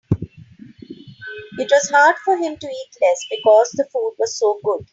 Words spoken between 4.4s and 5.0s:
good.